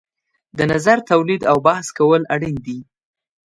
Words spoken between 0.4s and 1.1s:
د نظر